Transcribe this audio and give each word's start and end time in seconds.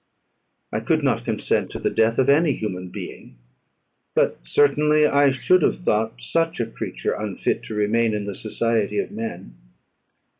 I 0.73 0.79
could 0.79 1.03
not 1.03 1.25
consent 1.25 1.69
to 1.69 1.79
the 1.79 1.91
death 1.91 2.17
of 2.17 2.27
any 2.27 2.53
human 2.53 2.89
being; 2.89 3.37
but 4.15 4.39
certainly 4.41 5.05
I 5.05 5.29
should 5.29 5.61
have 5.61 5.77
thought 5.77 6.23
such 6.23 6.59
a 6.59 6.65
creature 6.65 7.13
unfit 7.13 7.61
to 7.65 7.75
remain 7.75 8.15
in 8.15 8.25
the 8.25 8.33
society 8.33 8.97
of 8.97 9.11
men. 9.11 9.57